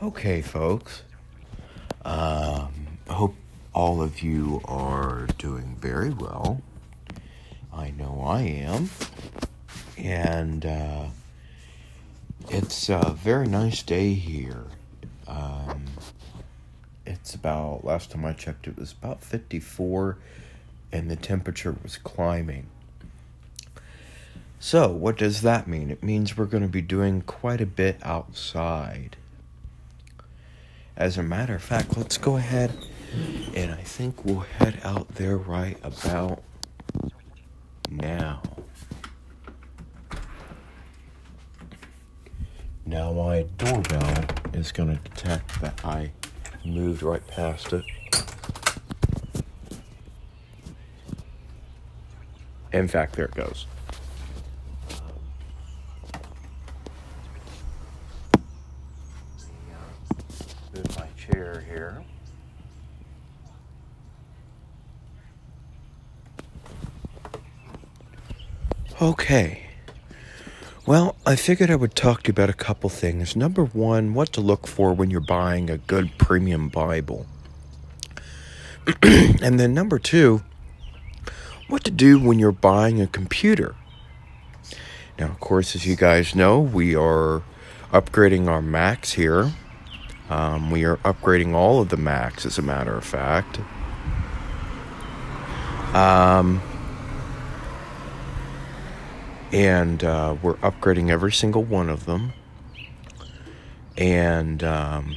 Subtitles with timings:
[0.00, 1.02] Okay, folks.
[2.04, 3.36] Um, I hope
[3.72, 6.62] all of you are doing very well.
[7.72, 8.90] I know I am.
[9.96, 11.06] And uh,
[12.50, 14.64] it's a very nice day here.
[15.28, 15.84] Um,
[17.06, 20.18] it's about, last time I checked, it was about 54,
[20.90, 22.66] and the temperature was climbing.
[24.58, 25.90] So, what does that mean?
[25.90, 29.16] It means we're going to be doing quite a bit outside.
[31.02, 32.70] As a matter of fact, let's go ahead
[33.56, 36.44] and I think we'll head out there right about
[37.90, 38.40] now.
[42.86, 46.12] Now, my doorbell is going to detect that I
[46.64, 47.84] moved right past it.
[52.72, 53.66] In fact, there it goes.
[60.74, 62.02] Move my chair here.
[69.02, 69.64] Okay.
[70.86, 73.34] Well, I figured I would talk to you about a couple things.
[73.34, 77.26] Number one, what to look for when you're buying a good premium Bible.
[79.02, 80.42] and then number two,
[81.66, 83.74] what to do when you're buying a computer.
[85.18, 87.42] Now, of course, as you guys know, we are
[87.92, 89.50] upgrading our Macs here.
[90.30, 93.58] Um, we are upgrading all of the Macs, as a matter of fact.
[95.92, 96.62] Um,
[99.52, 102.32] and uh, we're upgrading every single one of them.
[103.98, 105.14] And um,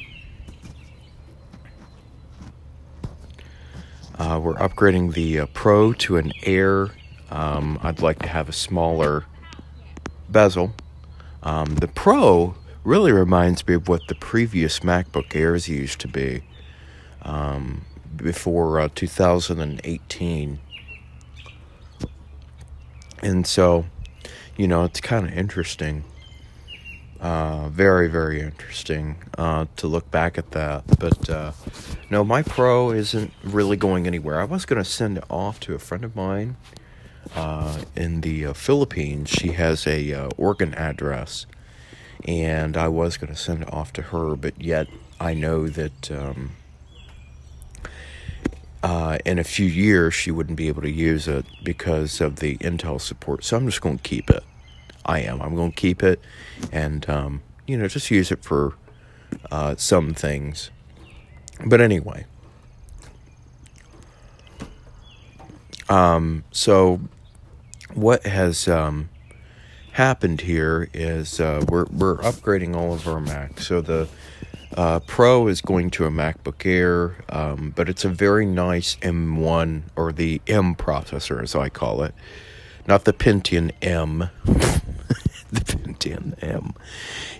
[4.18, 6.90] uh, we're upgrading the uh, Pro to an Air.
[7.30, 9.24] Um, I'd like to have a smaller
[10.28, 10.74] bezel.
[11.42, 16.42] Um, the Pro really reminds me of what the previous MacBook Airs used to be
[17.22, 20.58] um, before uh, 2018.
[23.22, 23.86] And so
[24.56, 26.04] you know, it's kind of interesting.
[27.20, 30.84] Uh, very, very interesting uh, to look back at that.
[30.98, 31.52] But uh,
[32.10, 34.40] no, my Pro isn't really going anywhere.
[34.40, 36.56] I was going to send it off to a friend of mine
[37.34, 39.30] uh, in the uh, Philippines.
[39.30, 41.46] She has a uh, Oregon address,
[42.26, 44.36] and I was going to send it off to her.
[44.36, 44.88] But yet,
[45.18, 46.10] I know that.
[46.10, 46.52] Um,
[48.86, 52.56] uh, in a few years, she wouldn't be able to use it because of the
[52.58, 53.42] Intel support.
[53.42, 54.44] So I'm just going to keep it.
[55.04, 55.42] I am.
[55.42, 56.20] I'm going to keep it
[56.70, 58.74] and, um, you know, just use it for
[59.50, 60.70] uh, some things.
[61.66, 62.26] But anyway.
[65.88, 67.00] Um, so
[67.92, 69.08] what has um,
[69.94, 73.66] happened here is uh, we're, we're upgrading all of our Macs.
[73.66, 74.06] So the
[74.76, 79.82] uh, Pro is going to a MacBook Air, um, but it's a very nice M1
[79.96, 82.14] or the M processor, as I call it,
[82.86, 84.28] not the Pentium M.
[84.44, 86.74] the Pentium M.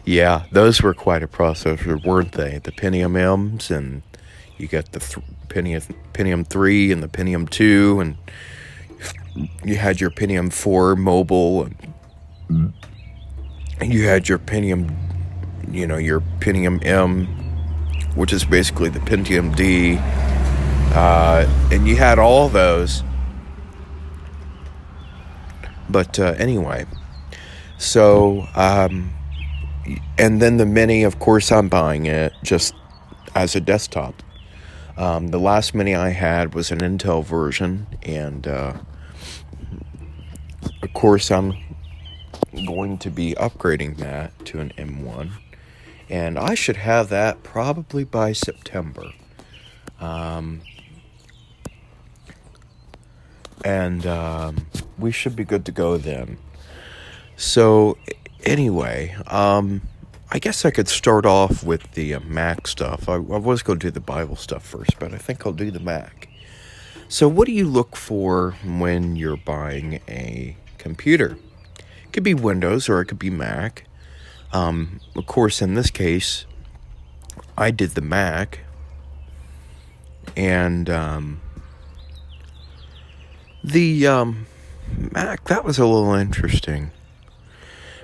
[0.05, 2.59] Yeah, those were quite a processor, weren't they?
[2.59, 4.03] The Pentium M's, and
[4.57, 8.17] you got the th- Pentium Pentium three and the Pentium two, and
[9.63, 11.69] you had your Pentium four mobile,
[12.49, 12.73] and
[13.83, 15.16] you had your Pentium
[15.71, 17.27] you know, your Pentium M,
[18.15, 19.99] which is basically the Pentium D,
[20.95, 23.03] uh, and you had all those.
[25.89, 26.87] But uh, anyway,
[27.79, 29.13] so, um,
[30.19, 32.75] and then the Mini, of course, I'm buying it just
[33.35, 34.23] as a desktop.
[34.97, 38.75] Um, the last Mini I had was an Intel version, and uh,
[40.83, 41.55] of course, I'm
[42.67, 45.31] going to be upgrading that to an M1
[46.09, 49.13] and I should have that probably by September.
[50.01, 50.63] Um,
[53.65, 54.67] and um,
[54.99, 56.39] we should be good to go then.
[57.37, 57.99] So,
[58.45, 59.83] anyway, um,
[60.31, 63.09] I guess I could start off with the uh, Mac stuff.
[63.09, 65.71] I, I was going to do the Bible stuff first, but I think I'll do
[65.71, 66.29] the Mac.
[67.09, 71.39] So, what do you look for when you're buying a computer?
[71.79, 73.85] It could be Windows or it could be Mac.
[74.57, 76.47] Um, of course, in this case,
[77.59, 78.61] I did the Mac,
[80.35, 81.43] and um,
[83.63, 84.47] the um,
[85.13, 86.91] Mac that was a little interesting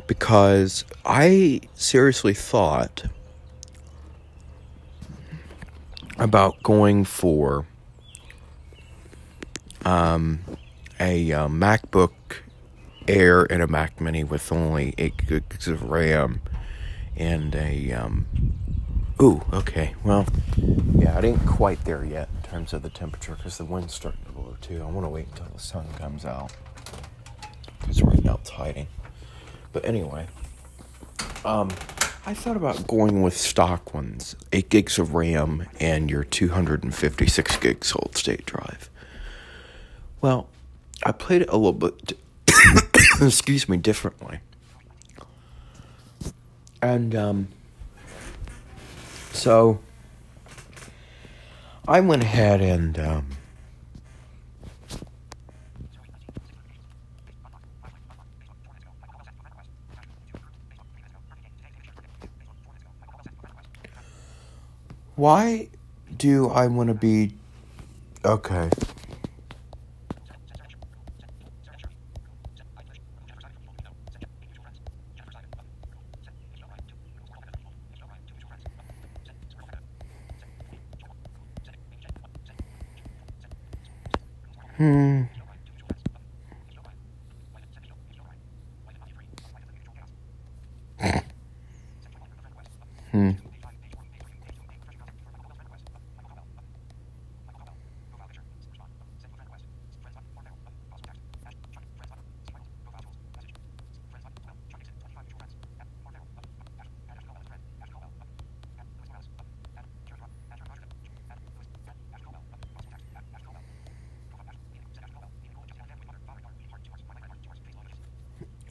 [0.06, 3.04] because I seriously thought
[6.18, 7.64] about going for
[9.86, 10.40] um,
[11.00, 12.12] a uh, MacBook
[13.08, 16.40] Air and a Mac Mini with only 8 gigs of RAM
[17.16, 18.26] and a um,
[19.20, 19.94] Ooh, okay.
[20.02, 20.26] Well,
[20.96, 24.24] yeah, I didn't quite there yet in terms of the temperature because the wind's starting
[24.24, 24.82] to blow too.
[24.82, 26.52] I want to wait until the sun comes out
[27.80, 28.88] because right now it's hiding.
[29.72, 30.26] But anyway,
[31.44, 31.70] um,
[32.26, 37.84] I thought about going with stock ones, eight gigs of RAM and your 256 gig
[37.84, 38.90] solid state drive.
[40.20, 40.48] Well,
[41.04, 42.18] I played it a little bit,
[43.26, 44.40] excuse me, differently.
[46.80, 47.48] And, um,
[49.32, 49.80] so
[51.86, 53.26] I went ahead and, um,
[65.14, 65.68] why
[66.16, 67.34] do I want to be
[68.24, 68.70] okay?
[84.82, 85.31] Hmm.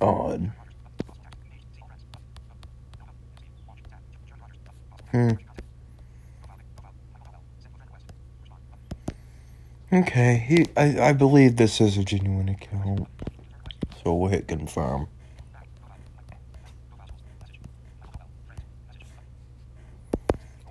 [0.02, 0.54] On.
[5.12, 5.30] Hmm.
[9.94, 13.08] Okay, he, I, I believe this is a genuine account.
[14.02, 15.08] So we'll hit confirm.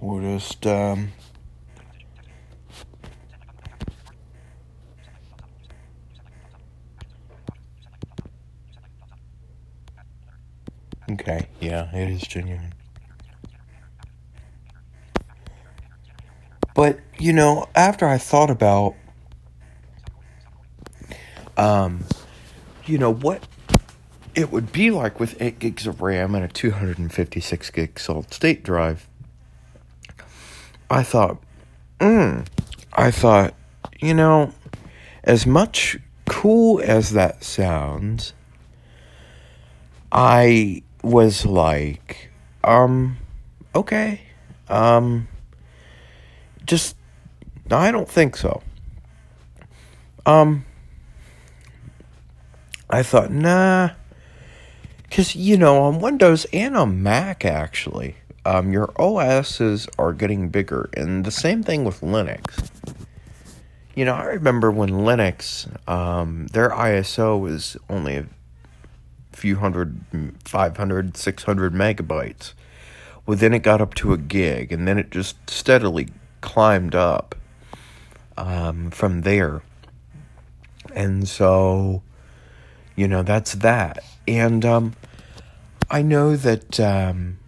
[0.00, 1.12] We'll just, um,
[11.12, 12.72] Okay, yeah, it is genuine.
[16.74, 18.94] But, you know, after I thought about,
[21.56, 22.04] um,
[22.86, 23.46] you know, what
[24.34, 28.62] it would be like with 8 gigs of RAM and a 256 gig solid state
[28.62, 29.08] drive,
[30.88, 31.42] I thought,
[32.00, 32.42] hmm,
[32.92, 33.54] I thought,
[34.00, 34.52] you know,
[35.24, 38.32] as much cool as that sounds,
[40.12, 42.30] I was like,
[42.64, 43.16] um,
[43.74, 44.20] okay,
[44.68, 45.28] um,
[46.64, 46.96] just,
[47.70, 48.62] I don't think so.
[50.26, 50.64] Um,
[52.88, 53.90] I thought, nah,
[55.02, 60.88] because, you know, on Windows and on Mac, actually, um, your OSs are getting bigger,
[60.94, 62.70] and the same thing with Linux.
[63.94, 68.24] You know, I remember when Linux, um, their ISO was only
[69.40, 69.98] few hundred,
[70.44, 72.52] 500, 600 megabytes.
[73.24, 76.08] Well, then it got up to a gig, and then it just steadily
[76.42, 77.34] climbed up
[78.36, 79.62] um, from there.
[80.94, 82.02] And so,
[82.96, 84.04] you know, that's that.
[84.28, 84.94] And um,
[85.90, 87.38] I know that um,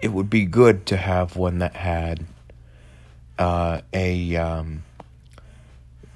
[0.00, 2.24] it would be good to have one that had
[3.38, 4.82] uh, a um,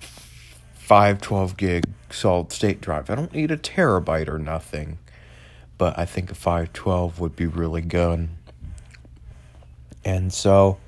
[0.00, 3.10] 512 gig solid state drive.
[3.10, 4.98] I don't need a terabyte or nothing
[5.78, 8.28] but I think a 512 would be really good.
[10.04, 10.78] And so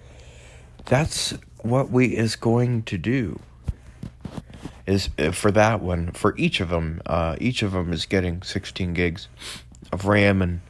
[0.84, 3.40] that's what we is going to do.
[4.86, 7.00] Is uh, for that one for each of them.
[7.06, 9.28] Uh, each of them is getting 16 gigs
[9.92, 10.60] of RAM and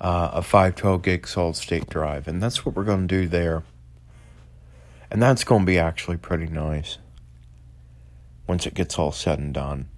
[0.00, 3.64] uh, a 512 gig solid state drive, and that's what we're going to do there.
[5.10, 6.98] And that's going to be actually pretty nice
[8.46, 9.88] once it gets all said and done.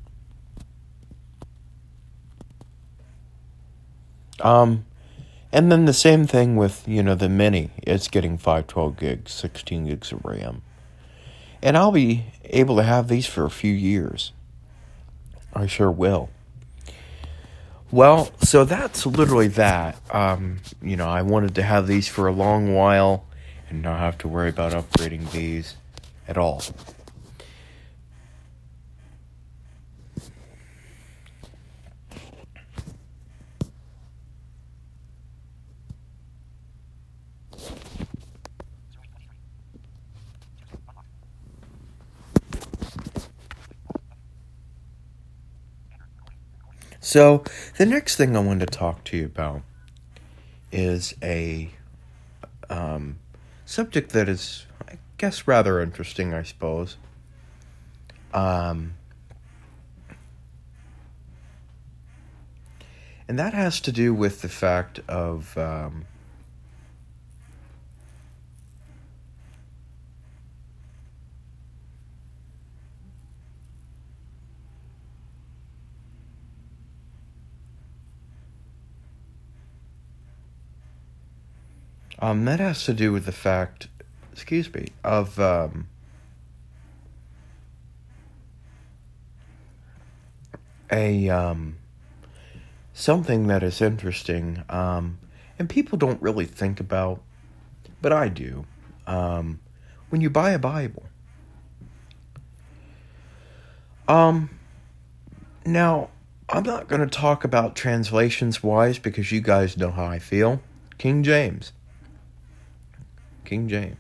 [4.41, 4.85] Um,
[5.53, 7.71] and then the same thing with, you know, the Mini.
[7.79, 10.63] It's getting 512 gigs, 16 gigs of RAM.
[11.63, 14.33] And I'll be able to have these for a few years.
[15.55, 16.29] I sure will.
[17.91, 19.99] Well, so that's literally that.
[20.11, 23.25] Um, you know, I wanted to have these for a long while
[23.71, 25.77] and not have to worry about upgrading these
[26.27, 26.63] at all.
[47.09, 47.43] So,
[47.79, 49.63] the next thing I wanted to talk to you about
[50.71, 51.71] is a
[52.69, 53.19] um,
[53.65, 56.99] subject that is, I guess, rather interesting, I suppose.
[58.35, 58.93] Um,
[63.27, 65.57] and that has to do with the fact of.
[65.57, 66.05] Um,
[82.21, 83.89] Um, that has to do with the fact,
[84.33, 85.87] excuse me, of um,
[90.91, 91.77] a um,
[92.93, 95.19] something that is interesting, um,
[95.59, 97.23] and people don't really think about,
[98.03, 98.67] but I do.
[99.07, 99.61] Um,
[100.09, 101.05] when you buy a Bible,
[104.09, 104.51] um,
[105.65, 106.11] now
[106.49, 110.61] I'm not going to talk about translations wise because you guys know how I feel.
[110.97, 111.73] King James.
[113.49, 113.97] King James.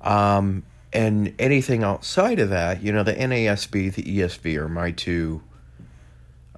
[0.00, 5.42] Um, and anything outside of that, you know, the NASB, the ESV are my two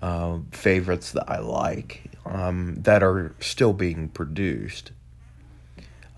[0.00, 4.92] uh, favorites that I like um, that are still being produced.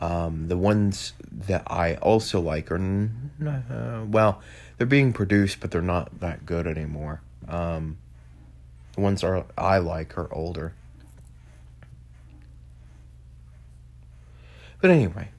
[0.00, 3.10] Um, the ones that I also like are,
[3.44, 4.42] uh, well,
[4.76, 7.20] they're being produced, but they're not that good anymore.
[7.48, 7.98] Um,
[8.94, 10.74] the ones are I like are older.
[14.84, 15.30] But anyway.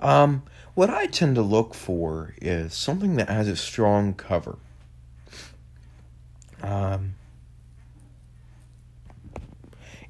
[0.00, 0.42] Um,
[0.74, 4.58] what I tend to look for is something that has a strong cover.
[6.60, 7.14] Um,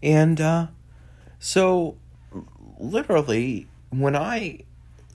[0.03, 0.69] and uh,
[1.39, 1.99] so,
[2.79, 4.61] literally, when I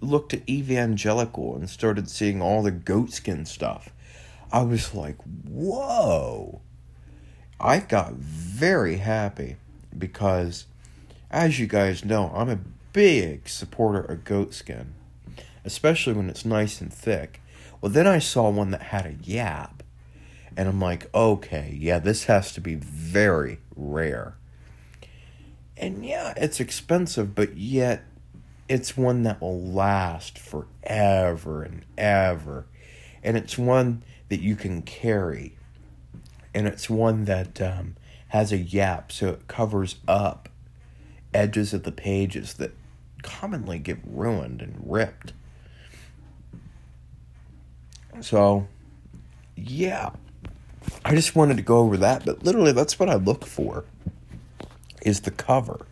[0.04, 3.90] looked at evangelical and started seeing all the goatskin stuff,
[4.52, 5.18] I was like,
[5.48, 6.62] whoa.
[7.60, 9.56] I got very happy
[9.98, 10.66] because,
[11.32, 12.60] as you guys know, I'm a
[12.92, 14.94] big supporter of goatskin,
[15.66, 17.42] especially when it's nice and thick.
[17.82, 19.84] Well, then I saw one that had a yap,
[20.56, 24.36] and I'm like, okay, yeah, this has to be very rare.
[25.76, 28.04] And yeah, it's expensive, but yet
[28.68, 32.66] it's one that will last forever and ever.
[33.24, 35.56] And it's one that you can carry.
[36.54, 37.96] And it's one that um,
[38.30, 40.50] has a yap, so it covers up
[41.34, 42.72] edges of the pages that
[43.24, 45.34] commonly get ruined and ripped.
[48.22, 48.68] So,
[49.56, 50.12] yeah,
[51.04, 53.86] I just wanted to go over that, but literally that's what I look for
[55.02, 55.86] is the cover.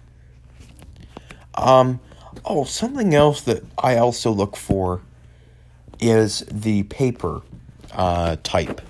[1.56, 2.00] Um,
[2.46, 5.02] Oh, something else that I also look for
[6.00, 7.42] is the paper
[7.94, 8.82] uh, type.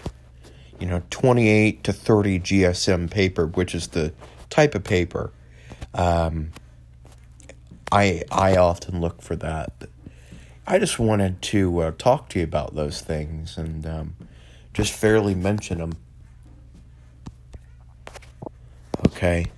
[0.79, 4.13] You know, 28 to 30 GSM paper, which is the
[4.50, 5.31] type of paper.
[5.93, 6.51] Um,
[7.91, 9.74] I I often look for that.
[10.65, 14.15] I just wanted to uh, talk to you about those things and um,
[14.74, 15.93] just fairly mention them.
[19.07, 19.51] Okay.